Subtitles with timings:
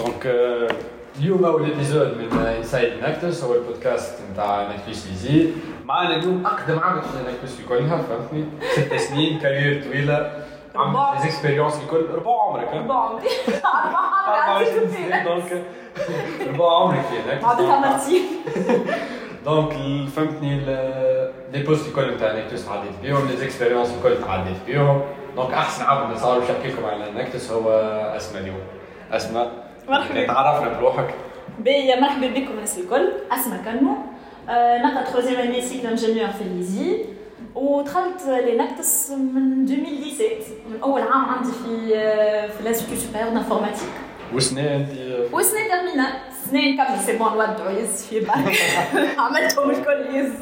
[0.00, 0.26] donc
[1.18, 5.50] اليوم اول épisode من Inside Enactus هو البودكاست نتاع Enactus l'ISI
[5.84, 12.06] معنا اليوم اقدم عبد في Enactus كلها فهمتني ست سنين carrière طويله عملت expériences الكل
[12.14, 13.26] ربع عمرك؟ ربع عمري
[14.28, 15.62] 24 سنه donc
[16.48, 18.22] ربع عمرك في عدتها مرتين
[19.44, 19.72] donc
[20.16, 20.60] فهمتني
[21.52, 25.02] les postes الكل نتاع Enactus عديت بيهم les expériences الكل تعديت بيهم
[25.36, 27.70] دونك احسن عبد صار باش نحكي لكم على نكتس هو
[28.16, 28.60] اسماء اليوم
[29.12, 31.14] اسماء مرحبا تعرفنا بروحك.
[31.58, 33.08] بيا مرحبا بكم الناس الكل.
[33.32, 33.96] أسماء كنمو
[34.48, 37.04] آه، نقرأ تخوزيام اني سيكل انجينيور في الليزي
[37.54, 40.34] ودخلت لنكتس من 2017
[40.70, 43.88] من أول عام عندي في آه، في الانستيتيو سوبيريور دانفورماتيك
[44.34, 44.88] وسنة انت
[45.32, 46.06] وسنة ترمينا
[46.50, 48.38] سنة نكمل سي بون نودعوا يز في بعض.
[49.26, 50.32] عملتهم الكل يز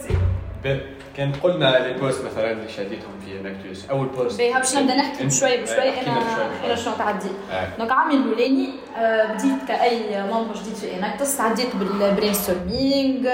[1.16, 5.24] كان قلنا لي بوست مثلا اللي شديتهم في نكتوس اول بوست باهي باش نبدا نحكي
[5.24, 6.64] بشوي بشوي أنا.
[6.64, 7.68] أنا شنو تعدي آه.
[7.78, 13.30] دونك عامي الاولاني آه، بديت كأي ممبر جديد في اناكتس تعديت بالبرين ستورمينغ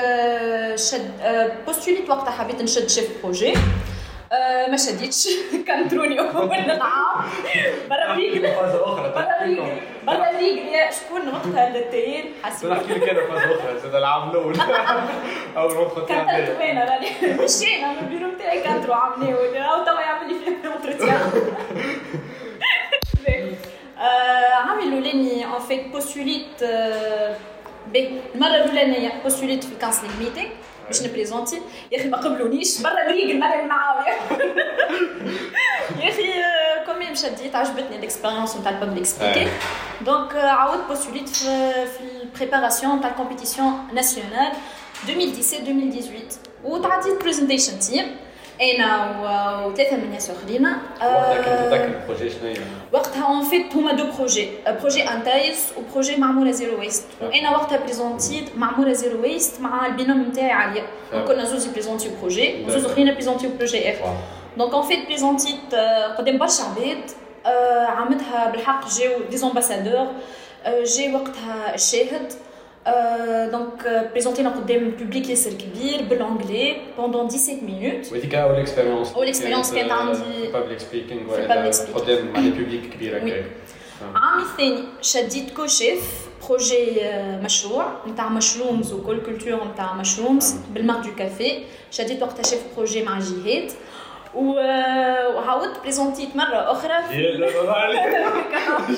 [0.76, 3.58] شد آه، بوستوليت وقتها حبيت نشد شيف بروجي آه،
[4.70, 5.28] ما شديتش.
[5.66, 6.54] كنتروني أول.
[6.54, 7.30] العام
[7.90, 8.12] برا
[8.84, 9.12] أخرى.
[9.14, 12.70] برا الريقل برا الريقل يا شكون وقتها التيل حسبي.
[12.70, 13.78] نحكي لك أنا فازة أخرى.
[13.78, 14.56] زاد العام الأول.
[15.56, 17.08] أول ما دخلت العام وين راني.
[17.44, 21.30] مشينا من البيرو تاعي كانترو عاملين أو توا يعمل لي فيه اونتروتيان
[24.52, 26.62] عامل الاولاني ان فيت بوستوليت
[27.92, 30.48] بي المرة الاولانيه بوستوليت في الكونسلينغ ميتينغ
[30.86, 31.62] باش نبريزونتي.
[31.92, 34.12] يا أخي ما قبلونيش برا الريق المرة معاويه
[36.00, 36.32] يا أخي
[36.86, 39.50] كوميم شديت عجبتني الاكسبيريونس نتاع البابليك سبيكينغ
[40.00, 44.52] donc عاودت postulit في في ال préparation نتاع ال compétition nationale
[45.08, 46.10] 2017 2018
[46.64, 48.16] وتعديت presentation team
[48.62, 53.74] أنا وثلاثه من الناس اخرين وقتها كنت آه، تذكر ال projet شنو وقتها en fait
[53.74, 54.48] هما deux projets
[54.80, 59.91] projet انتايس و projet معموله Zero Waste وأنا وقتها présentit معموله Zero Waste مع ال
[59.91, 61.24] binôme نتاعي عليا آه.
[61.24, 62.86] كنا زوز présentiو projet وزوز.
[62.86, 64.14] آخرين présentiو projet اخر.
[64.56, 67.10] donc en fait présentit آه، قدام برشا عباد
[67.46, 70.06] آه، عملتها بالحق جاو des ambassadeurs
[70.96, 72.32] jury وقتها الشاهد.
[73.52, 79.34] donc présentiنا قدام public ياسر كبير بال anglais pendant 17 minutes وهذيك أول expérience أول
[79.34, 81.94] experience كانت عندي public speaking في ولا public speaking.
[81.94, 83.22] قدام مع les publics كبيرة Oui.
[83.22, 83.44] هكاك
[84.14, 86.00] عامي الثاني شديت co-chef
[86.48, 92.42] projet آه، مشروع نتاع mushrooms وكل culture نتاع mushrooms بال marc de café شديت وقتها
[92.42, 93.70] chef projet مع جهاد
[94.34, 97.50] و- آه، وعاودت بريزونتيت مرة أخرى جيال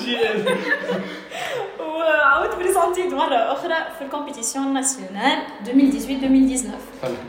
[0.05, 0.45] جيال
[1.79, 5.69] وعاودت بريزونتيت مرة أخرى في الكومبيتيسيون ناسيونال 2018-2019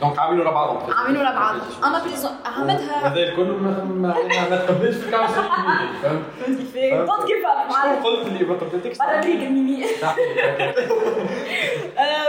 [0.01, 1.55] دونك عاملوا ورا بعضهم عاملين ورا بعض.
[1.83, 4.15] أنا بريزون عملتها وهذا الكل ما ما
[4.49, 5.33] ما تقبلش في الكاونسل
[6.03, 6.23] فهمت؟
[6.73, 10.73] كيفاش دونت كيف شكون قلت اللي ما قبلتكش برا الريق الميمي صحيح، أوكي.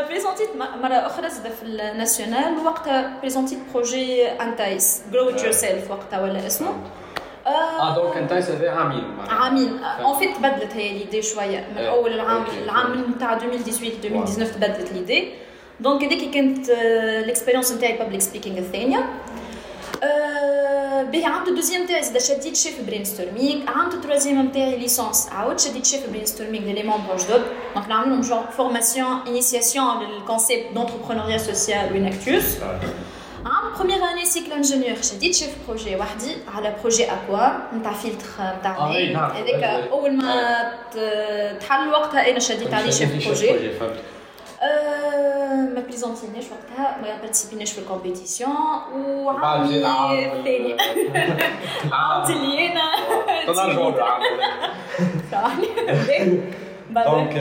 [0.08, 0.48] بريزونتيت
[0.82, 5.02] مرة أخرى زاد في ال nationale وقتها présentit projet أنتايس.
[5.12, 6.72] Grow Yourself وقتها ولا اسمه.
[7.46, 7.94] آه.
[7.94, 9.34] donc أنت هذا عامين معناها.
[9.34, 9.78] عامين.
[9.84, 11.68] en fait تبدلت هي l'idée شوية.
[11.70, 12.58] من إيه، أول العام أوكي.
[12.64, 15.28] العام نتاع 2018 2019 تبدلت l'idée
[15.80, 16.68] donc هذيك كانت
[17.24, 19.06] ال expérience نتاعي public speaking الثانية.
[20.02, 25.60] آه، به عملت deuxième تاعي زاد شديت chef brainstorming عملت ال troisième نتاعي licence عاودت
[25.60, 27.42] شديت chef brainstorming les membres جدد
[27.74, 32.78] donc نعمل لهم genre formation initiation لل concept d'entrepreneuriat social و Enactus عام
[33.78, 38.26] première année cycle ingénieur شديت chef projet وحدي على projet Aqua نتاع فلتر
[38.60, 39.30] نتاع نعم.
[39.30, 39.88] هذاك.
[39.90, 40.72] اول ما
[41.60, 43.70] تحل وقتها أنا شديت عليه chef projet
[45.74, 48.50] ما présentiناش وقتها ما participiناش في ال compétition
[48.94, 50.76] وعامي الثاني
[51.92, 52.82] عملت اللي أنا
[55.32, 56.52] بعدين
[56.90, 57.32] دونك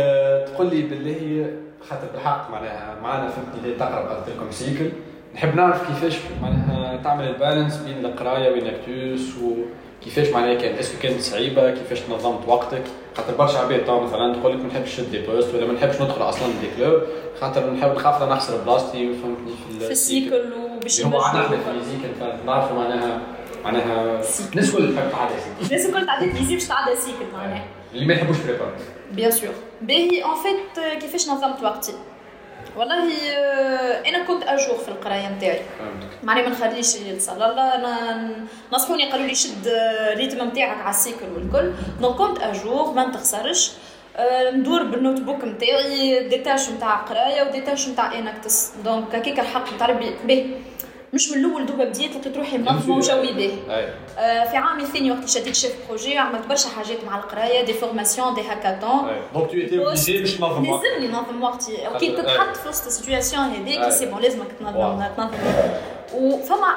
[0.48, 1.52] تقول لي بالله
[1.90, 4.92] خاطر بالحق معناها معنا فهمتني اللي تقرا قلت لكم سيكل
[5.36, 11.72] نحب نعرف كيفاش معناها تعمل البالانس بين القراية وينكتوس وكيفاش معناها كان اسكو كانت صعيبة؟
[11.72, 12.82] كيفاش نظمت وقتك؟
[13.18, 16.02] خاطر برشا عباد تو مثلا تقول لك ما نحبش نشد دي بوست ولا ما نحبش
[16.02, 17.02] ندخل أصلا دي كلوب
[17.42, 22.00] خاطر نحب نخاف نخسر بلاصتي فهمتني في في السيكل وباش هو عندنا في الميوزيك
[22.46, 23.22] نعرفوا معناها
[23.64, 24.22] معناها.
[24.56, 25.76] نسوى اللي تحب تعدي cycle.
[25.76, 27.66] الناس الكل تعدي l'ISI باش تعدي cycle معناها.
[27.94, 28.72] اللي ما يحبوش prépa
[29.12, 29.50] bien sûr
[29.82, 31.94] باهي en fait كيفاش نظمت وقتي؟
[32.78, 35.62] والله آه، أنا كنت à jour في القراية نتاعي
[36.24, 37.32] معني ما نخليش يتصل.
[37.44, 38.30] الله أنا
[38.74, 41.72] نصحوني قالوا لي شد ال rythme نتاعك على ال cycle والكل.
[42.02, 43.72] donc كنت à jour ما نتخسرش
[44.18, 49.16] آه، ندور بال notebook نتاعي des tâches نتاع قراية و des tâches نتاع Enactus donc
[49.16, 50.12] هكاك الحق نتاع ربي.
[50.28, 50.46] باهي
[51.16, 53.58] مش من الأول دوبا بديت لقيت روحي منظمه وجوي باهي
[54.52, 58.42] في عامي الثاني وقت شديت chef projet عملت برشا حاجات مع القراية des formations des
[58.42, 62.86] hackathons donc تو étais obligée باش تنظم وقتك لازمني ننظم وقتي كي تتحط في وسط
[62.86, 65.38] ال situation هذيك c'est bon لازمك تنظم تنظم
[66.14, 66.68] وفما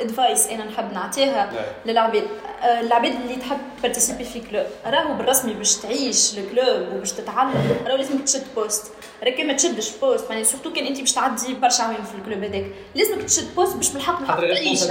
[0.00, 1.52] advice أنا نحب نعطيها
[1.86, 2.24] للعباد.
[2.62, 7.76] آه، العباد اللي تحب participi في club راهو بالرسمي باش تعيش ال club وباش تتعلم
[7.86, 8.92] راهو لازمك تشد poste
[9.24, 12.44] راك ما تشدش poste يعني surtout كان انت باش تعدي برشا عوام في ال club
[12.44, 12.66] هذاك.
[12.94, 14.84] لازمك تشد poste باش بالحق بالحق تعيش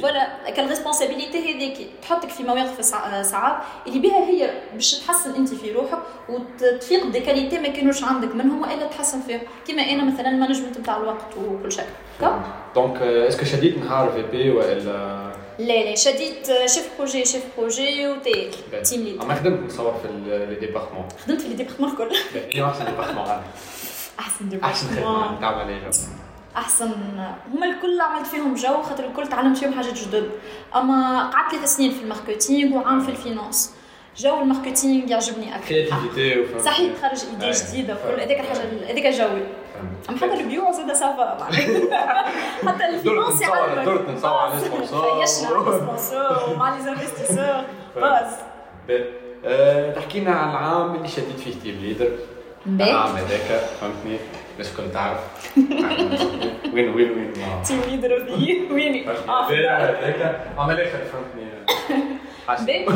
[0.00, 1.88] voilà كان responsabilité هذيك.
[2.02, 2.80] تحطك في مواقف
[3.22, 8.34] صعاب اللي بها هي باش تحسن انت في روحك وتفيق des qualités ما كانوش عندك
[8.34, 9.40] منهم وإلا تحسن فيهم.
[9.66, 11.84] كيما أنا مثلا management نتاع الوقت وكل شيء.
[12.74, 15.26] donc est-ce que شديت نهار VP والا
[15.58, 18.50] لا لا شديت chef projet chef projet وتي
[18.84, 20.08] team lead اما خدمت نصور في
[20.48, 22.16] les départements خدمت في les départements الكل
[22.62, 23.26] احسن département
[24.20, 25.90] احسن département تعمل إيه
[26.56, 26.90] احسن
[27.52, 30.30] هما الكل عملت فيهم جو خاطر الكل تعلمت فيهم حاجات جدد
[30.76, 33.74] اما قعدت ثلاث سنين في ال marketing وعام في ال finance
[34.16, 35.74] جو ال marketing يعجبني أكثر
[36.64, 39.42] صحيح تخرج ايدي جديده وكل هذيك الحاجة هذيك جوي
[40.10, 41.44] أما حتى البيوع زاد ça va
[42.66, 47.64] حتى ال finance يعلمك درت نصور على على sponsors ومع les investisseurs
[47.96, 48.32] باز
[49.94, 52.08] تحكي لنا عن العام اللي شديت فيه team leader
[52.66, 54.18] العام هذاك فهمتني؟
[54.52, 55.18] الناس الكل تعرف.
[56.74, 57.32] وين وين وين؟
[57.66, 58.12] team leader
[58.72, 60.40] وين؟ هذاك.
[60.58, 61.46] عمل اخر فهمتني.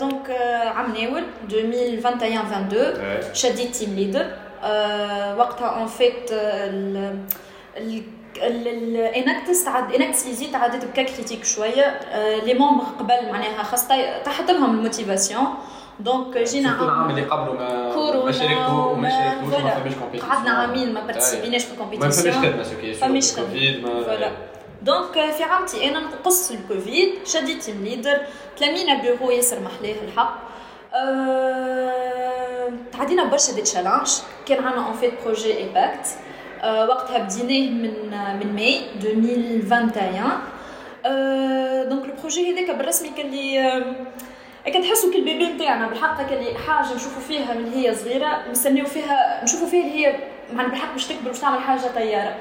[0.00, 0.30] donc
[0.76, 4.26] عام ناول 2021 22 شديت team leader
[5.38, 6.32] وقتها اون فيت
[8.36, 12.00] الانكتس تعد انكتس اللي زيد عدت بكا كريتيك شوية.
[12.44, 15.46] لي ممبر قبل معناها خاصة تحت لهم الموتيفاسيون.
[16.00, 20.50] دونك جينا عام العام اللي قبله ما ما شاركتو وما شاركتوش ما فماش كومبيتيسيون قعدنا
[20.50, 24.32] عامين ما بارتيسيبيناش في الكومبيتيسيون ما فماش خدمة سوكي فماش خدمة.
[24.82, 28.18] دونك في عامتي أنا نقص الكوفيد شديت تيم ليدر
[28.56, 30.53] تلامينا بيرو ياسر محلاه الحق.
[32.92, 34.08] تعدينا برشا des challenges
[34.46, 36.06] كان عندنا en fait projet ايباكت
[36.64, 38.10] وقتها بديناه من
[38.40, 40.30] من ماي 2021
[41.06, 43.60] أه donc ال projet هذاك بالرسمي كان لي
[44.66, 48.42] هكا تحسوا كي ال bébé نتاعنا بالحق كان لي حاجة نشوفوا فيها من هي صغيرة
[48.50, 50.16] نستنيو فيها نشوفوا فيها اللي هي
[50.52, 52.36] معناها بالحق باش تكبر باش تعمل حاجة طيارة.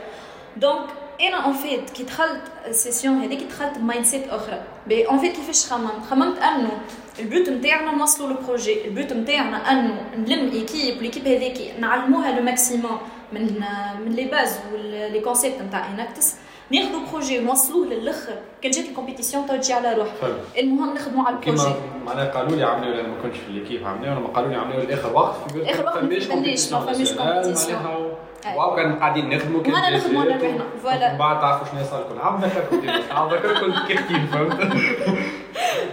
[0.58, 0.90] donc
[1.28, 5.36] أنا en fait كي دخلت ال session هذيك دخلت ب mindset أخرى puis en fait
[5.36, 6.72] كيفاش خممت خممت انه
[7.20, 12.32] ال but نتاعنا نوصلوا ال projet ال but نتاعنا انه نلم équipe l'équipe هذيك نعلموها
[12.32, 12.98] le maximum
[13.34, 13.64] من
[14.06, 16.36] من les bases و les concepts نتاع Enactus
[16.72, 21.41] ناخذوا projet نوصلوه للاخر كان جات ال compétition تجي على روحها المهم نخدموا على ال
[21.41, 21.74] projet
[22.06, 25.14] معناها قالوا لي عملوا أنا ما كنتش في l'équipe عملوا لما قالوا لي عملوا لاخر
[25.14, 28.14] وقت اخر وقت ما ما فماش compétition
[28.46, 31.14] واو كان قاعدين نخدموا كيف وأنا نخدموا على روحنا voilà.
[31.14, 32.42] بعد تعرفوا شنو صار كل عام
[33.12, 34.60] عام ذكركم كيف كيف فهمت؟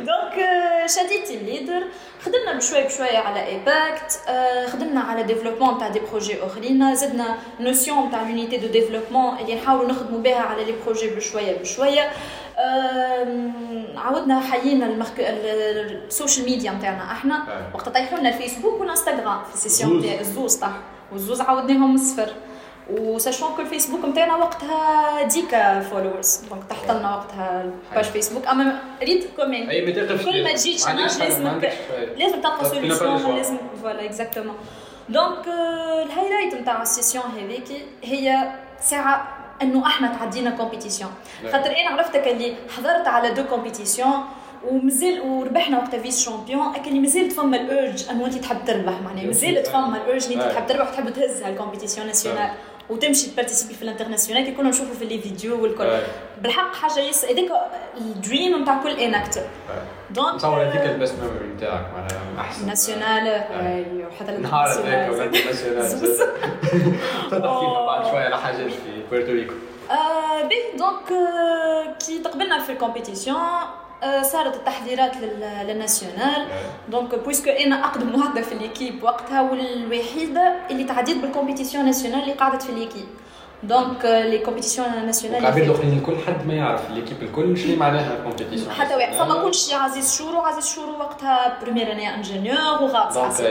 [0.00, 0.46] donc
[0.87, 1.82] شديت ال leader
[2.25, 4.20] خدمنا بشوي بشوي على ايباكت
[4.73, 9.88] خدمنا على développement تاع des projets اخرين زدنا notion تاع l'unité de développement اللي نحاولوا
[9.88, 12.11] نخدموا بها على les projets بشوية بشوية.
[13.97, 15.20] عاودنا حيينا المخك...
[15.20, 17.43] ال social media نتاعنا إحنا.
[17.75, 19.44] وقت طيحوا لنا الفيسبوك والانستغرام.
[19.44, 20.73] في ال session تاع الزوز طاح.
[21.12, 22.32] والزوز عاودناهم صفر
[22.90, 28.46] و sachant que الفيسبوك نتاعنا وقتها dix K followers donc تحت لنا وقتها page فيسبوك.
[28.46, 29.66] أما ريت كومين
[30.24, 31.60] كل ما تجي challenge لازم
[32.16, 34.54] لازم تلقى solution لازم voilà exactement
[35.08, 35.46] donc
[36.06, 39.28] ال highlight نتاع ال session هذيك هي ساعة
[39.62, 41.11] أنه إحنا تعدينا compétition
[41.52, 44.25] خاطر أنا عرفتك اللي حضرت على deux compétitions
[44.69, 49.64] ومازال وربحنا وقتها vice-champions لكن مازال فما ال urge إنه أنت تحب تربح معناها مازال
[49.64, 52.50] فما ال urge أنت تحب تربح وتحب تهز هال compétition nationale
[52.90, 55.99] وتمشي تبارتيسيبي في ال internationale كي كنا نشوفوا في les vidéos والكل.
[56.43, 57.50] بالحق حاجة yes هذاك
[57.97, 59.40] ال dream نتاع كل Enacter
[60.11, 62.67] donc نتصور هذيك ال best memory نتاعك معناها أحسن.
[62.66, 63.44] nationale
[64.07, 65.88] وحتى نهار هذاك ولاد nationale
[67.31, 69.55] تحكي بعد شوية على حاجات في بورتوريكو.
[70.43, 71.09] به donc
[72.07, 73.37] كي تقبلنا في ال compétition
[74.23, 75.16] صارت التحضيرات
[75.66, 76.47] لل nationale.
[76.88, 82.33] donc puisque أنا أقدم وحده في l'équipe وقتها والوحيده اللي تعديت بال compétition nationale اللي
[82.33, 83.06] قعدت في l'équipe
[83.62, 88.21] donc les compétitions nationales العباد الاخرين الكل حد ما يعرف l'équipe الكل شنو معناها ال
[88.21, 89.12] compétition حتى واحد.
[89.12, 93.42] فما كلش عزيز شورو عزيز شورو وقتها première année ingénieur وغاطس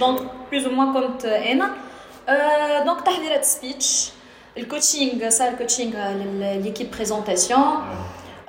[0.00, 0.20] donc
[0.52, 1.70] plus ou moins كنت أنا.
[2.84, 4.10] donc تحضيرات speech
[4.56, 7.60] ال coaching صار coaching ل l'équipe présentation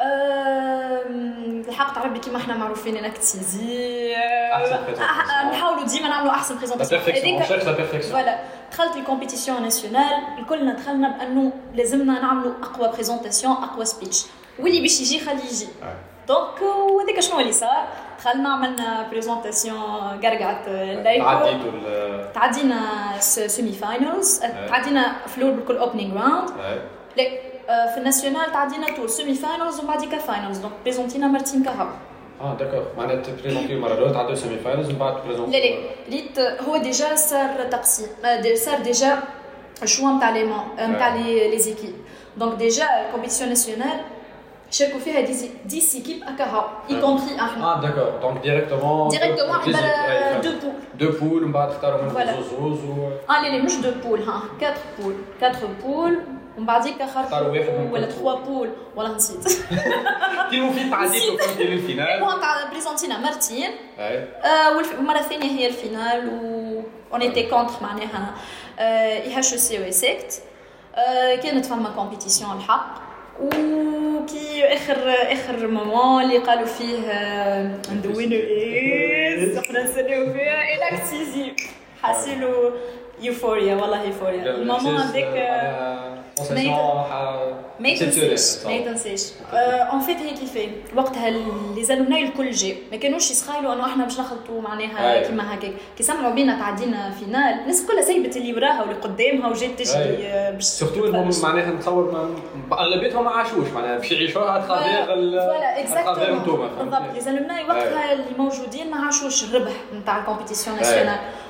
[0.01, 4.15] آم، الحق ربي كيما إحنا معروفين إنك تيزي.
[4.53, 5.45] أحسن présentation.
[5.51, 8.39] نحاولوا ديما نعملوا أحسن présentation la perfection voilà
[8.71, 14.25] دخلت ال compétition nationale الكلنا دخلنا بأنه لازمنا نعملوا أقوى présentation أقوى speech
[14.59, 15.67] واللي باش يجي خليه يجي.
[16.27, 17.87] donc وهذاك شنو اللي صار؟
[18.19, 19.79] دخلنا عملنا présentation
[20.23, 22.79] قرقعت الليل عديتوا ال تعدينا
[23.19, 24.39] semi-finals
[24.69, 26.49] تعدينا فلور بالكل opening round
[27.67, 31.91] في ال nationale تعدينا tour semi-finals ومن بعديك finals donc بريزونتينا مارتين كهربا
[32.41, 35.75] آه d'accord معناها تبريزونتي المره الاولى تعدوا semi-finals ومن بعد لا تبريزونتي لا
[36.09, 39.19] ريت هو ديجا صار تقسيم آه، دي- صار ديجا
[39.83, 41.93] الشوا نتاع لي مون نتاع لي لي زيكيب
[42.37, 43.99] دونك ديجا الكومبيتيسيون ناسيونال
[44.71, 45.33] شاركوا فيها 10
[45.65, 51.19] 10 ايكيب هكا اي كومبري إحنا آه داكور دونك ديريكتومون ديريكتومون عباره دو بول دو
[51.19, 52.29] بول ومن بعد اختاروا منهم Voilà.
[52.29, 56.17] زوز زوز و آه لا لا مش دو بول ها 4 بول 4 بول
[56.57, 59.47] ومن بعديك من ولا 3 بول ولا نسيت
[60.51, 66.29] كيما في تعديت وكنتي للفينال المهم تاع présentينا مرتين آه، والمرة الثانية هي ال finale
[66.29, 66.81] و
[67.13, 68.33] on était contre معناها
[68.79, 70.41] اي اتش سي و سيكت
[70.95, 72.95] آه، كانت فما compétition الحق
[73.41, 81.53] وكي اخر اخر moment اللي قالوا فيه آه، ندوينو إيه إحنا نساليو فيها تيزي
[82.01, 82.71] حاسيلو
[83.21, 85.25] euphoria والله يوفوريا ال moment هذاك
[87.79, 89.21] ما يتنساش ما يتنساش
[89.53, 91.29] en fait هي كيفاه وقتها
[91.75, 95.07] les alumni الكل جاو ما كانوش يسخايلوا انه إحنا باش نخلطوا معناها.
[95.27, 99.69] كيما هكاك كي سمعوا بينا تعدينا finale الناس كلها سيبت اللي وراها واللي قدامها وجات
[99.81, 100.27] تجري.
[100.27, 100.95] آه، باش surtout.
[101.43, 102.35] معناها نتصور
[102.71, 105.05] اغلبيتهم ما عاشوش معناها باش يعيشوها à travers
[105.45, 105.81] voilà
[106.79, 110.83] بالضبط les alumni وقتها اللي موجودين ما عاشوش الربح نتاع ال compétition أي.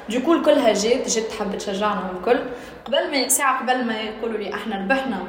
[0.10, 2.40] nationale du coup الكلها جات جات تحب تشجعنا والكل
[2.86, 5.24] قبل ما ساعه قبل ما يقولوا لي إحنا ربحنا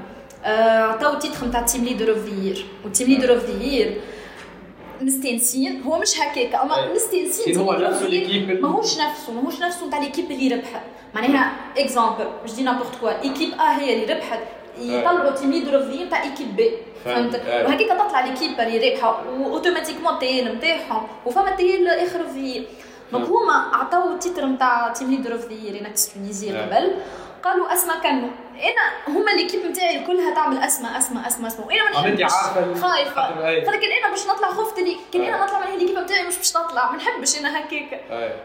[0.44, 4.00] آه، عطاو تيتر نتاع تيم ليدر اوف ذا يير والتيم ليدر اوف ذا يير
[5.00, 6.54] مستانسين هو مش هكاك.
[6.54, 6.92] أما.
[6.94, 10.82] مستانسين كاين هو نفسه l'équipe ماهوش نفسه ماهوش نفسه نتاع ليكيب اللي ربحت
[11.14, 14.38] معناها اكزامبل مش دي نابورت كوا ايكيب ا هي اللي ربحت.
[14.80, 16.70] يطلعوا تيم ليدر اوف ذا نتاع ايكيب بي
[17.04, 17.35] فهمت.
[17.35, 17.64] أي.
[17.64, 22.62] وهكاك تطلع ليكيب اللي رابحه واوتوماتيكمون التيل نتاعهم وفما التيل اخر ذا
[23.12, 23.26] Donc.
[23.28, 26.56] هما عطاو ال titre نتاع team leader of the year تونيزي.
[26.58, 26.94] قبل
[27.44, 31.90] قالوا أسماء كانوا أنا هما l'équipe نتاعي كلها تعمل أسماء أسماء أسماء أسماء وأنا ما
[31.90, 32.32] نحبش
[32.82, 33.34] خايفة.
[33.40, 35.22] فلكن أنا باش نطلع خفت اللي كان.
[35.22, 38.00] أنا نطلع من l'équipe نتاعي مش باش تطلع ما نحبش أنا هكاك.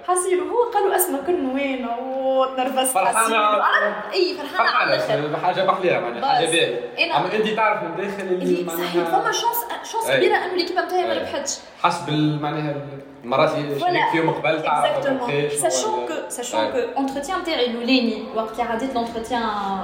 [0.07, 3.19] حسيلو هو قالوا أسماء كن وين ونرفزت فرحانة.
[3.19, 6.21] حسيلو عرفت أي فرحانة على الآخر فرحانة حاجة محلية معناها.
[6.41, 9.57] باهية أنا- أما انت تعرف من داخل اللي فما معناها chance
[9.91, 10.17] chance أي.
[10.17, 11.13] كبيرة أنه l'équipe نتاعي ما.
[11.13, 12.09] ربحتش حسب
[12.41, 12.75] معناها
[13.23, 15.29] المرات اللي شريك فيهم قبل تعرف Exactement.
[15.29, 16.71] كيفاش هو Sachant ال- que, sachant أي.
[16.71, 19.41] que l'entretien نتاعي الاولاني وقت اللي عديت l'entretien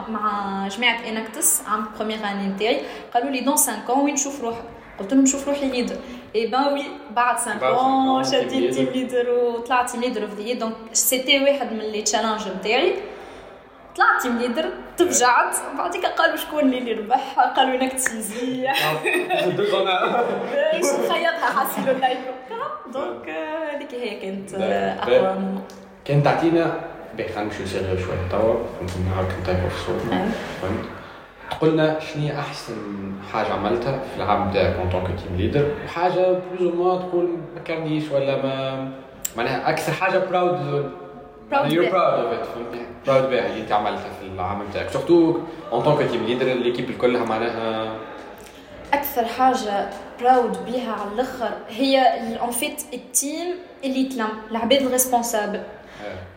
[0.10, 2.82] مع جماعة Enactus عام première année نتاعي
[3.14, 4.64] قالوا لي dans 5 ans وين نشوف روحك
[5.00, 5.96] قلت لهم نشوف روحي leader
[6.36, 10.02] اي بان وي بعد 5 بعد ans cinq ans, شديت team team leader وطلعت team
[10.02, 12.94] leader of the donc c'était واحد من les challenges نتاعي
[13.96, 14.70] طلعت team leader
[15.00, 15.56] تفجعت.
[15.78, 18.62] بعديك قالوا شكون اللي اللي ربح؟ قالوا Enactus EZZ.
[20.74, 22.18] باش نخيطها حاسيلو ال life
[22.94, 25.04] donc هذيك هي كانت آه،.
[25.04, 25.64] أقوى moment
[26.06, 26.80] كان تعطينا
[27.18, 28.56] باهي خلينا نمشيو sérieux شوية توا.
[29.10, 30.12] نهار كنت في الصوت.
[30.12, 30.32] أيوة.
[30.62, 30.86] فهمت؟
[31.62, 32.76] قلنا شنو هي أحسن
[33.34, 37.62] حاجة عملتها في العام تاعك en tant que team leader وحاجه plus أو تقول ما
[37.66, 38.88] كانيش ولا ما
[39.38, 40.92] معناها أكثر حاجة proud
[41.52, 41.92] Proud يو بها.
[41.92, 43.48] براود اوف ات فهمتني براود بها.
[43.48, 45.40] اللي أنت عملتها في العام تاعك surtout
[45.72, 47.96] en tant que team leader l'équipe كلها معناها؟
[48.94, 49.90] أكثر حاجة
[50.22, 52.00] proud بيها على الأخر هي
[52.42, 55.64] en fait ال team اللي تلم العباد ال responsables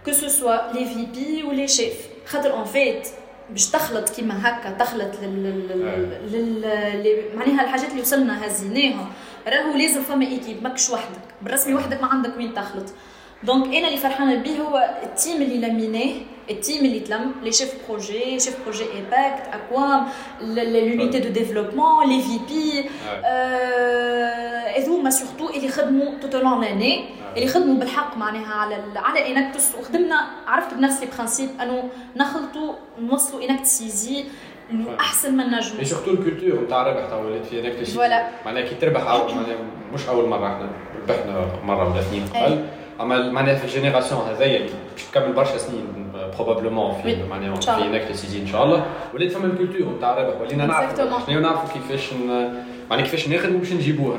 [0.04, 1.94] que ce soit les VP و les chefs
[2.26, 3.08] خاطر en fait
[3.50, 5.68] باش تخلط كيما هكا تخلط لل...
[6.32, 6.60] لل...
[6.62, 7.36] لل...
[7.36, 9.06] معناها الحاجات اللي وصلنا هزيناها.
[9.48, 11.20] راهو لازم فما équipe ماكش وحدك.
[11.42, 12.84] بالرسمي وحدك ما عندك وين تخلط.
[13.44, 16.12] donc أنا اللي فرحانه بيه هو ال team اللي لميناه
[16.50, 20.06] ال team اللي تلم les chefs projet chef projet impact اكوام
[20.40, 22.88] لونيتي دو ديفلوبمون لي في بي
[24.76, 27.04] هذوما سورتو اللي خدموا توت لون لاني
[27.36, 33.66] اللي خدموا بالحق معناها على على اناكتس وخدمنا عرفت بنفس البرانسيب انه نخلطوا نوصلوا اناكت
[33.66, 34.24] سيزي
[35.00, 38.28] احسن ما نجموا اي سورتو الكولتور نتاع الربح توا ولات في تشي فوالا.
[38.44, 39.56] معناها كي تربح معناها
[39.94, 40.68] مش اول مره إحنا
[41.02, 42.24] ربحنا مره ولا اثنين.
[42.34, 42.64] قبل
[43.00, 47.22] معناها في الجينيراسيون اللي باش تكمل برشا سنين بروبابلومون في.
[47.30, 47.70] معناها في.
[47.70, 51.18] هناك تسيزي ان شاء الله ولات فما ال culture نتاع الربح ولينا نعرفوا.
[51.26, 52.12] شنو نعرفوا كيفاش
[52.90, 54.16] معناها كيفاش ناخذ وباش نجيبوه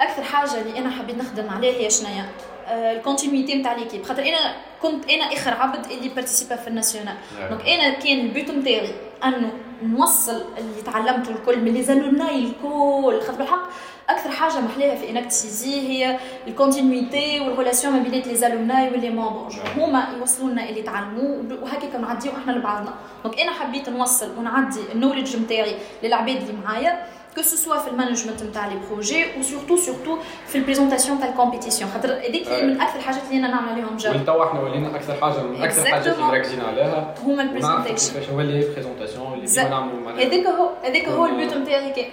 [0.00, 2.24] أكثر حاجة اللي أنا حبيت نخدم عليها هي شنيا
[2.70, 7.14] ال continuité نتاع l'équipe خاطر أنا كنت أنا اخر عبد اللي participa في ال nationale.
[7.50, 8.90] donc أنا كان ال but نتاعي
[9.24, 9.52] انه
[9.82, 13.20] نوصل اللي تعلمته الكل من les alumni الكل.
[13.20, 13.68] خاطر بالحق
[14.08, 18.90] أكثر حاجة محلاها في Enactus EZZ هي ال continuité وال relation ما بين les alumni
[18.90, 22.94] و les membres هما يوصلوا لنا اللي تعلموا وهكاك نعديو إحنا لبعضنا.
[23.24, 27.06] donc أنا حبيت نوصل ونعدي ال knowledge نتاعي للعباد اللي معايا.
[27.36, 31.20] Que ce soit في ال management نتاع les projets و surtout surtout في ال présentation
[31.20, 31.90] تاع ال compétition.
[31.90, 35.42] خاطر هذيك من أكثر الحاجات اللي أنا نعمل عليهم جو ولتوا إحنا ولينا أكثر حاجة
[35.42, 37.14] من أكثر الحاجات اللي مركزين عليها.
[37.24, 41.33] هما ال présentation كيفاش هو les présentations اللي ديما نعملوا هذاك هو هذاك هو ال
[41.33, 42.10] but نتاعي كي.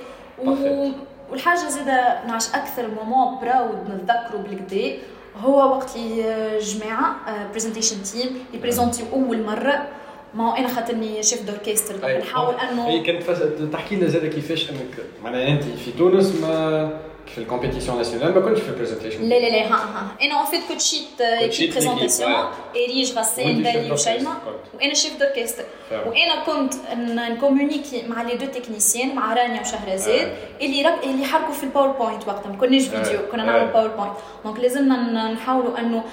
[1.32, 4.98] والحاجة زاده نعش أكثر moment proud نتذكروا بالكدا
[5.42, 7.16] هو وقت اللي جماعة
[7.52, 9.88] presentation team يprésenti أول مرة.
[10.38, 15.06] ما هو أنا خاطرني chef d'orchestre نحاول إنه هي كنت تحكي لنا زاد كيفاش انك
[15.24, 19.40] معناها أنت في تونس ما في ال compétition nationale ما كنتش في ال presentation لا
[19.40, 22.32] لا لا ها ها أنا en fait كنت شيت équipe présentation
[22.76, 24.36] اريج غسان دالي وشيماء
[24.74, 31.04] وأنا chef d'orchestre وأنا كنت نcommuniqui مع les deux techniciens مع رانيا وشهرزاد اللي رك...
[31.04, 34.14] اللي حركوا في ال PowerPoint وقتها ما كناش فيديو كنا نعمل PowerPoint
[34.44, 36.04] donc لازمنا نحاولوا انه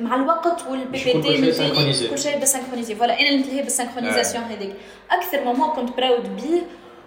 [0.00, 4.74] مع الوقت وال PPT كل شيء بال synchronisé voilà أنا اللي نتلهي بال synchronisation هذيك
[5.10, 6.62] أكثر moment كنت proud بيه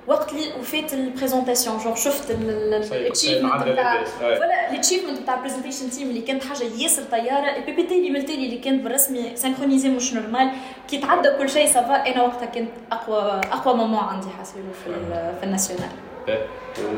[0.09, 5.39] وقت اللي وفيت ال présentation جونغ شفت ال achievement تاع voilà ال achievement تاع ال
[5.39, 7.55] presentation team اللي كانت حاجة ياسر طيارة.
[7.57, 10.49] ال PPT اللي multi اللي كانت بالرسمي synchronisé مش normal
[10.87, 14.91] كي تعدى كل شيء ça va أنا وقتها كنت اقوى أقوى moment عندي حاسيلو في
[15.39, 15.89] في ال national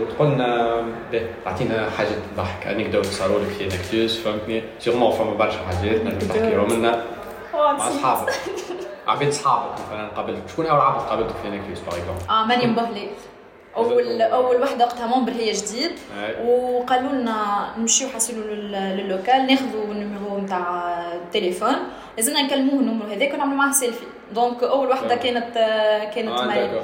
[0.01, 0.81] وتقولنا
[1.45, 6.67] تعطينا حاجة تضحك anecdote صاروا لك في Enactus فهمتني؟ sûrement فما برشا حاجات نجم تحكيهم
[6.67, 7.03] لنا.
[7.53, 8.33] مع أصحابك.
[9.07, 13.07] عبيد اصحابك مثلا قابلت شكون اول عبد قابلتك في Enactus par exemple آه مريم بهلي
[13.75, 15.91] اول أول وحدة وقتها membre هي جديد
[16.45, 18.41] وقالوا لنا نمشيو حاصيلو
[18.73, 21.75] لل local ناخذوا ال numéro نتاع التليفون.
[22.17, 25.53] لازمنا نكلموه ال numéro هذاك ونعملوا معاه سيلفي donc أول وحدة كانت
[26.15, 26.81] كانت آه مريم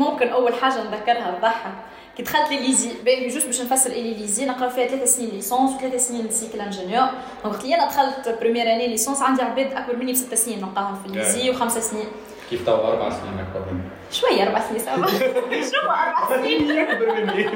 [0.00, 1.72] ممكن أول حاجة نذكرها تضحك
[2.18, 2.90] كي دخلت l'ISI.
[3.04, 7.08] باهي juste باش نفسر إيه l'ISI نقرا فيها ثلاث سنين licence وثلاث سنين cycle ingénieur.
[7.44, 11.08] وقت اللي أنا دخلت première année licence عندي عباد أكبر مني بست سنين نلقاهم في
[11.08, 12.06] l'ISI وخمس سنين.
[12.50, 13.80] كيف تو أربع سنين اكبر مني؟
[14.12, 15.06] شوية أربع سنين سوا
[15.70, 16.78] شنو أربع سنين.
[16.78, 17.48] اكبر مني.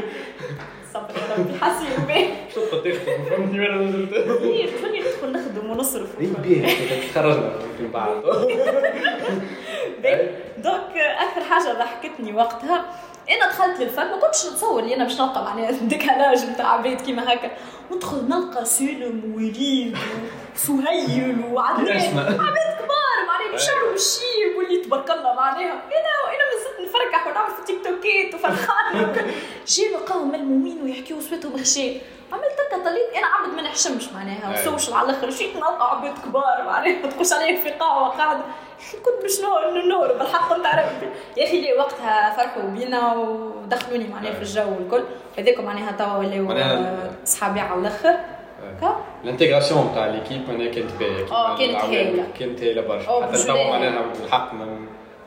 [0.95, 4.15] صبر يا ربي حاسين بيه شو تخدم فهمتني وين نزلت
[4.83, 6.09] خليني ندخل نخدم ونصرف.
[6.19, 6.67] بيه
[7.13, 8.23] تخرجنا من بعد
[10.59, 12.85] donc أكثر حاجة ضحكتني وقتها
[13.31, 17.01] أنا دخلت لل fac ما كنتش نتصور اللي أنا باش نلقى معناها décalage نتاع عباد
[17.01, 17.51] كيما هكا.
[17.93, 19.99] ندخل نلقى سلم ووليد
[20.55, 22.19] وسهيل وعدنان.
[22.19, 25.73] عباد كبار معناها بشعر وشيب واللي تبارك الله معناها.
[25.73, 29.27] أنا وأنا مازلت نفركح ونعمل في تيك توكيت وفرحان.
[29.67, 32.01] جي لقاهم ملمومين ويحكيوا صوتهم غشاء
[32.33, 34.63] عملت هكا طليت أنا عبد ما نحشمش معناها.
[34.63, 37.07] و social على الآخر شيت نلقى عباد كبار معناها.
[37.07, 38.43] تخش عليا في قهوة قاعدة.
[39.05, 41.07] كنت باش نور نور بالحق نتاع ربي.
[41.37, 45.03] يا أخي لي وقتها فرحوا بينا ودخلوني معناها في الجو والكل
[45.39, 46.47] هذاك معناها توا ولاو
[47.25, 48.15] صحابي على الأخر.
[49.25, 52.25] ال intégration تاع l'équipe أنا كانت باهية آه كانت هايلة.
[52.39, 53.23] كانت هايلة برشا.
[53.23, 54.53] حتى توا معناها الحق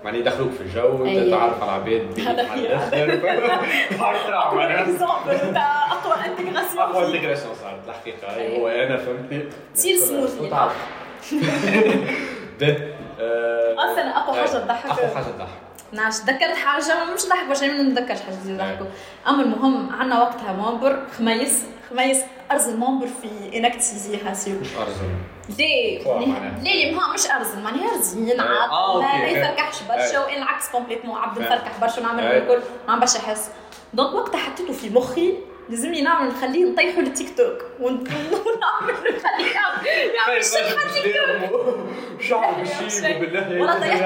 [0.03, 2.43] معناها يدخلوك في الجو تتعرف على العباد هذا
[5.91, 8.57] أقوى انتيغراسيون أقوى انتيغراسيون صارت الحقيقة.
[8.57, 9.43] هو أنا فهمتني
[9.75, 9.97] تصير
[13.17, 14.85] سموثلي أصلا أقوى حاجة تضحك.
[14.89, 15.49] أقوى حاجة تضحك.
[15.91, 18.85] ناش تذكرت حاجة مش ضحك باش ما نتذكرش حاجة تضحكوا
[19.27, 25.09] أما المهم عندنا وقتها مامبر خميس خميس ارزل مامبر في انكت سيزي حاسيو مش ارزل
[25.57, 25.99] ليه؟
[26.63, 28.69] ليه؟ ما مش ارزل معناها رزين عاد
[29.01, 33.49] ما يفركحش برشا؟ وأنا العكس complètement عبد نفركح برشا ونعمل الكل ما عم برشا أحس.
[33.93, 35.33] donc وقتها حطيته في مخي.
[35.69, 37.57] لازمني نعمل نخليه نطيحه للتيك توك.
[37.81, 38.03] ونعمل
[38.91, 39.55] نخليه
[40.15, 41.77] يعمل شحه تيك توك
[42.21, 44.01] شعر بالشيب بالله ولا طيحت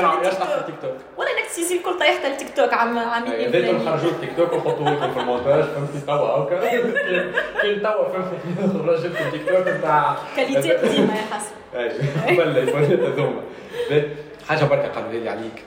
[0.60, 0.94] التيك توك.
[1.18, 5.14] ولا Enactus ISI الكل طيحت التيك توك عم عاملين بديتوا نخرجوا التيك توك وحطوه لكم
[5.14, 6.60] في المونتاج فهمتي؟ توا هكا
[7.62, 8.38] كاين توا فهمتي؟
[8.86, 11.52] خرجت التيك توك نتاع qualité قديمة يا حسن.
[12.40, 13.42] ولا الفنانات هذوما
[14.50, 15.64] حاجة بركة قالوا لي عليك.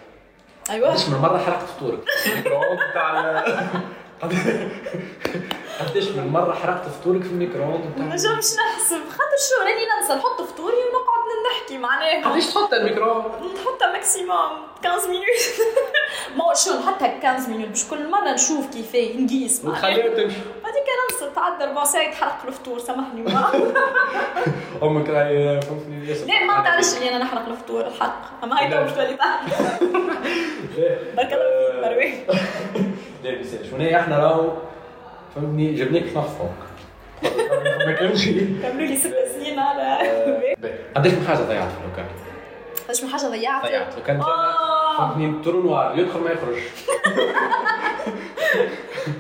[0.71, 0.91] أيوه.
[1.11, 2.01] من مرة حرقت فطورك
[2.95, 3.45] تاع
[5.81, 8.97] قداش من مرة حرقت فطورك في ال micro-onde ما نجمش نحسب.
[9.11, 12.31] خاطر شو راني ننسى نحط فطوري ونقعد نحكي معناها.
[12.31, 14.51] قداش تحط ال micro-onde؟ نحطها maximum
[14.85, 15.27] 15 minutes
[16.37, 20.37] ما شو نحطها 15 minutes باش كل مرة نشوف كيفاه نقيس وتخليها تمشي.
[20.65, 20.83] بعديك
[21.13, 23.23] ننسى تعدى ربع ساعه يتحرق الفطور سامحني.
[23.23, 23.51] ما
[24.83, 28.45] أمك راهي فهمتني لا ما تعرفش اللي أنا نحرق الفطور الحق.
[28.45, 29.83] أما هاي تو مش تولي تعرف
[31.17, 32.13] بارك الله فيك مروي
[33.25, 34.53] لا بس شنو إحنا راهو
[35.35, 36.39] فهمتني جبناك في نفسك
[37.87, 39.99] ما كانش كملوا لي ست سنين على
[40.97, 42.05] قداش من حاجة ضيعت في ال local؟
[42.85, 44.97] قداش من حاجة ضيعت ضيعت ال local آه.
[44.99, 46.57] فهمتني trou noir يدخل ما يخرج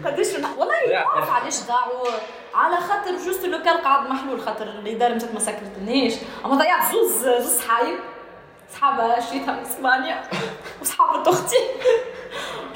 [0.05, 0.75] قداش من والله.
[0.90, 2.07] ما عارف علاش ضاعوا
[2.55, 7.12] على خاطر juste ال local قاعد محلول خاطر الاداره مشات ما سكرتنيش اما ضيعت زوز
[7.25, 7.97] زوز سحايب
[8.75, 10.22] سحابة شريتها من اسبانيا
[10.83, 11.57] وسحابة أختي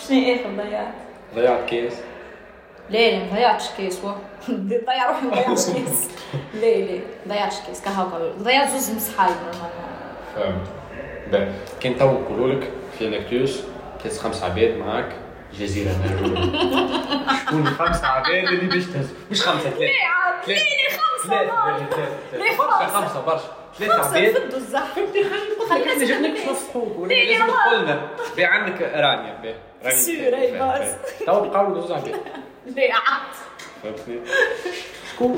[0.08, 0.94] شنو اخر ضيعت
[1.34, 1.94] ضيعت كيس
[2.90, 4.10] لا لا ما ضيعتش كيس و
[4.50, 6.08] ضيع روحي ما ضيعتش كيس
[6.54, 9.70] لا لا ما ضيعتش كيس كهكا ضيعت زوز normalement
[10.36, 10.66] فهمت
[11.32, 11.48] باهي
[11.80, 13.60] كان تو نقولوا لك في Enactus
[14.04, 15.12] تهز خمس عباد معاك
[15.60, 15.90] جزيرة
[17.46, 19.92] شكون الخمس عباد اللي باش تهز مش خمسة ثلاثة
[20.46, 20.62] ثلاثة.
[21.22, 21.44] خمسة
[22.32, 23.44] ليه برشا خمسة؟ خمسة برشا
[23.78, 27.46] ثلاثة خمسة عباد نفدوا الزحف فهمتي خلينا خلينا جبنا لك نسمع شوية حقوق ليه لازم
[27.46, 30.92] ليه تقول لنا بي عندك رانيا بي رانيا سير، باز.
[31.20, 31.26] بي.
[31.26, 32.14] تو بقاو زوز عباد
[32.66, 33.32] لا عاد
[33.82, 34.20] فهمتني
[35.12, 35.36] شكون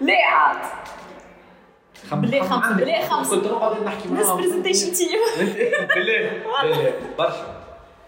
[0.00, 0.56] لا عاد
[2.10, 2.76] خم- بالله خم- خمسة،.
[2.76, 3.36] بالله خمسة.
[3.36, 6.30] كنت نقعد نحكي ناس معاهم presentation team بالله
[6.62, 7.62] بالله برشا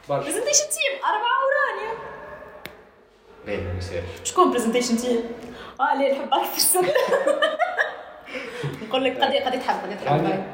[0.08, 0.24] برشا.
[0.24, 1.92] presentation team أربعة ورانيا
[3.46, 5.20] باهي ما يصيرش شكون presentation team؟
[5.80, 6.88] آه لا نحب أكثر سنة
[8.88, 10.44] نقول لك قد قد تحب قد تحب.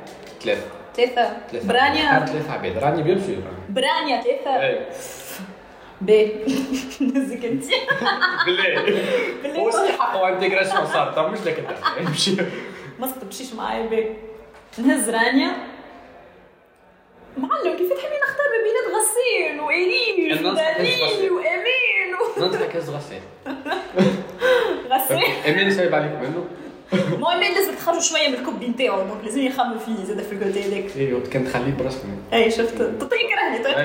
[0.43, 0.63] ثلاثة.
[0.97, 1.37] ثلاثة.
[1.69, 2.27] برانيا.
[2.27, 2.79] ثلاثة عباد.
[2.79, 3.37] رانيا bien sûr
[3.77, 4.87] برانيا ثلاثة اي
[6.01, 6.33] بي
[7.01, 7.65] نزك انت
[8.47, 8.83] بالله
[9.43, 9.93] بالله.
[9.99, 11.71] حقه انتجراسيون صار طب مش لك انت
[12.09, 12.37] امشي
[12.99, 14.07] ما تمشيش معايا بي
[14.79, 15.53] نهز رانيا
[17.37, 19.61] معلم كيف تحبي نختار ما بين غسيل
[20.57, 21.33] تحس ودليل غسيل.
[21.33, 22.41] وأمين و-
[22.77, 23.21] هز غسان
[24.91, 26.45] غسيل امين سايب عليكم منه
[26.93, 30.97] أمين لازم تخرجوا شوية من الكوب نتاعو دونك لازم يخمم فيه زاد في الكوتي هذاك.
[30.97, 32.01] أيوه كان تخليه براسك
[32.33, 32.83] اي شفت.
[32.83, 33.79] تعطيك رهني تعطيك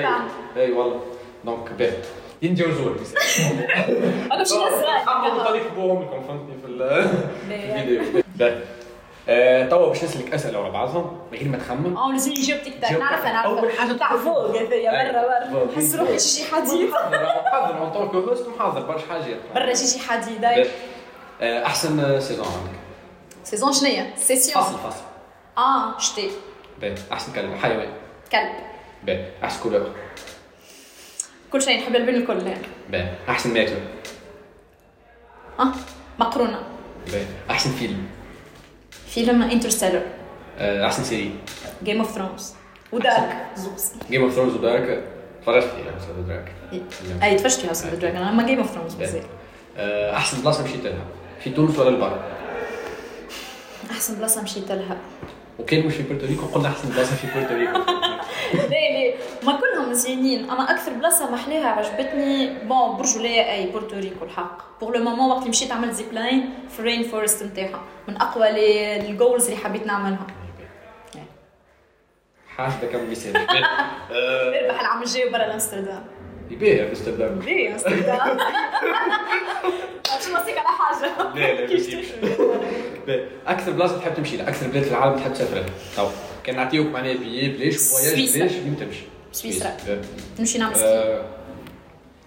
[0.56, 1.00] اي اي والله.
[1.44, 1.96] donc باهي
[2.42, 2.96] ينجوزوك
[4.32, 6.66] أنا مش نزران حقوا طريق بوهم لكم فهمتني في.
[7.54, 8.22] الفيديو.
[8.36, 11.96] باهي توا باش نسألك أسئلة ورا بعضهم من غير ما تخمم.
[11.96, 12.92] آه لازم يجاوب tic tac.
[12.92, 14.66] أول حاجة نعرفها تاع فوق أي.
[14.66, 15.72] برا برا فوق.
[15.72, 16.90] نحس روحي شي حديد.
[16.90, 19.36] محضر en tant que host محضر برشا حاجات.
[19.54, 20.44] برا شي حديد.
[21.40, 22.81] آه، أحسن saison عندك.
[23.44, 25.02] saison شنيا saison فصل فصل
[25.58, 26.30] آه شتي
[26.80, 27.88] باهي احسن كلمه حيوان
[28.32, 28.50] كلب
[29.06, 29.90] باهي احسن couleur
[31.52, 32.66] كل شيء نحب البن الكل يعني.
[32.90, 33.80] باهي احسن ماكله
[35.60, 35.72] آه
[36.18, 36.62] مقرونه
[37.12, 38.06] باهي احسن فيلم
[39.06, 40.02] فيلم Interstellar
[40.58, 41.34] احسن série
[41.84, 42.54] Game of Thrones
[42.92, 45.04] و Dark زوز Game of Thrones و Dark
[45.42, 46.52] تفرجت فيها بس هذا Dark
[47.22, 49.26] اي تفرجت في House of Dragon اما جيم اوف ثرونز بزاف
[50.16, 51.04] احسن بلاصه مشيت لها
[51.40, 52.22] في تونس ولا البر
[53.90, 54.96] أحسن بلاصة مشيت لها.
[55.58, 57.78] وكان مش في بورتوريكو قلنا أحسن بلاصة في بورتوريكو
[58.54, 59.14] لا لا.
[59.42, 60.50] ما كلهم مزيانين.
[60.50, 65.38] اما أكثر بلاصة محلاها عجبتني بون برج ولاية أي بورتوريكو الحق pour le moment وقت
[65.38, 67.80] اللي مشيت عملت zipline في ال rain forest نتاعها.
[68.08, 68.48] من أقوى
[68.96, 70.26] ال goals اللي حبيت نعملها.
[72.56, 73.32] حاجة كم مثال
[74.52, 76.04] نربح العام الجاي برا لامستردام
[76.52, 78.36] يبيع امستردام ليه امستردام
[80.20, 81.66] مش نوصيك على حاجة لا
[83.06, 83.24] لا.
[83.46, 86.08] أكثر بلاصه تحب تمشي لها أكثر بلاد في العالم تحب تسافر لها تو
[86.44, 88.38] كان نعطيوك معناها بيي بلاش voyage سويسرا.
[88.40, 89.70] بلاش وين تمشي سويسرا.
[90.38, 91.22] نمشي نعمل ski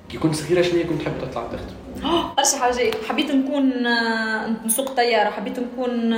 [0.10, 3.74] كي كنت صغيره شنو هي كنت تحب تطلع تخدم برشا حاجات حبيت نكون
[4.66, 6.14] نسوق طياره حبيت نكون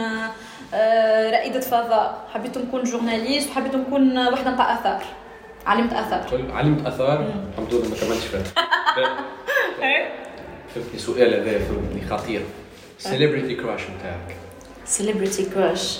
[1.31, 5.03] رائده فضاء حبيت نكون journaliste وحبيت نكون وحده نتاع اثار
[5.67, 8.43] علمت اثار كل علمت اثار الحمد لله ما كملتش فيها.
[10.75, 12.41] فهمتني سؤال هذا فهمتني خطير.
[12.97, 14.35] celebrity crush نتاعك
[14.85, 15.99] celebrity crush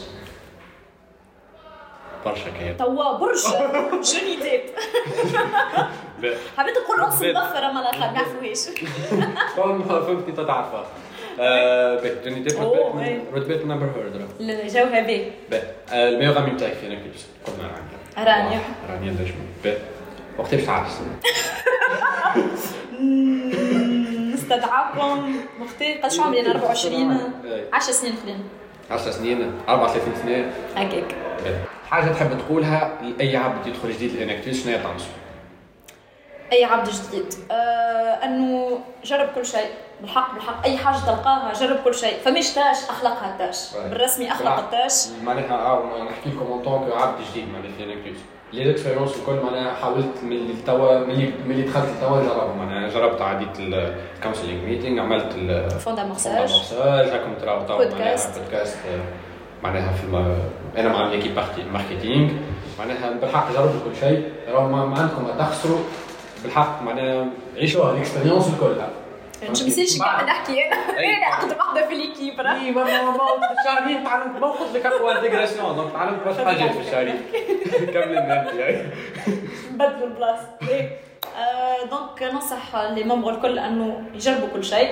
[2.26, 3.72] برشا كان توا برشا.
[4.08, 4.62] جوني ديب.
[6.58, 7.36] حبيت نقول بيت.
[7.38, 8.70] مضفر أما لا ما نعرفوهاش
[10.06, 10.86] فهمتني تتعرفها
[11.40, 12.60] آه، باهي جوني ديب.
[13.34, 15.32] رتبات Amber Heard الجو هذا باهي
[15.92, 16.90] آه، الميور غامي نتاعك فين
[17.46, 18.60] قلنا رانيا رانيا.
[18.90, 19.30] رانيا ليش
[19.64, 19.78] باهي
[20.38, 21.02] وقت باش تعرس
[24.34, 25.36] نستدعاكم
[25.98, 27.12] قداش عمري أنا 24
[27.46, 27.64] إيه.
[27.74, 28.40] 10 سنين خلينا.
[28.92, 29.52] 10 سنين.
[29.70, 30.52] 34 سنة.
[30.76, 31.56] هكاك باهي.
[31.90, 34.82] حاجة تحب تقولها لأي عبد يدخل جديد لانكتوس شنو هي؟
[36.52, 37.34] أي عبد جديد.
[37.52, 37.54] آه
[38.24, 39.70] إنه جرب كل شيء.
[40.02, 40.64] بالحق بالحق.
[40.66, 42.18] أي حاجة تلقاها جرب كل شيء.
[42.26, 43.78] فماش تاش أخلاقها تاش Right.
[43.90, 48.18] بالرسمي اخلاق التاش معناها آه نحكي لكم اون طونك عبد جديد معناها في انكتوس
[48.54, 48.72] لي
[49.22, 51.12] الكل معناها حاولت من اللي توا من
[51.52, 55.34] اللي دخلت لتوا نجربها معناها جربت عديت الكونسلينج ميتينغ عملت
[55.80, 58.40] فوندا مارساج مساج راكم تراو توا بودكاست.
[58.40, 58.78] بودكاست
[59.64, 60.36] معناها في.
[60.78, 61.40] أنا مع ليكيب
[61.74, 62.32] ماركتينغ
[62.80, 64.32] معناها بالحق جربوا كل شيء.
[64.50, 65.80] راهو ما ما عندكم ما تخسروا.
[66.44, 68.90] بالحق معناها عيشوها الاكسبيريونس الكلها
[69.50, 73.56] مش بيصيرش قاعد نحكي أنا أنا اقدم واحدة في ليكيب راه إي ما ما ما
[73.60, 77.22] الشهرين تعلمت قلت لك أقوى intégration donc تعلمت برشا حاجات في الشهرين
[77.94, 78.82] كمل انت
[79.74, 80.48] نبدلوا البلاصه
[81.90, 84.90] donc ننصح les membres الكل إنه يجربوا كل شيء.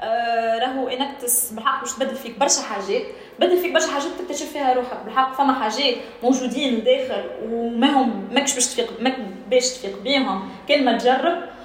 [0.00, 3.02] آه، راهو Enactus بالحق باش تبدل فيك برشا حاجات.
[3.38, 4.98] بدل فيك برشا حاجات تكتشف فيها روحك.
[5.04, 9.16] بالحق فما حاجات موجودين داخل وما هم ماكش باش تفيق ماك
[9.50, 10.48] باش تفيق بيهم.
[10.68, 11.16] كان ما تجرب.
[11.42, 11.55] آه،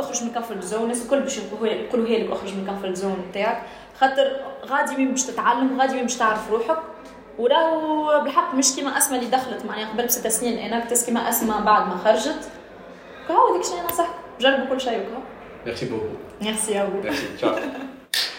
[0.00, 3.62] أخرج من comfort zone الناس الكل باش يقولوا لك اخرج من comfort zone تاعك
[4.00, 4.36] خاطر
[4.66, 6.78] غادي وين باش تتعلم غادي وين باش تعرف روحك
[7.38, 11.60] وراهو بالحق مش كيما أسماء اللي دخلت معناها قبل بست سنين أنا كنت كيما أسماء
[11.62, 12.48] بعد ما خرجت
[13.28, 14.08] كهو هذيك شنو نصح
[14.40, 15.20] جربوا كل شيء وكهو
[15.66, 16.16] Merci beaucoup.
[16.40, 17.00] Merci à vous.
[17.02, 17.26] Merci.
[17.38, 17.54] Ciao.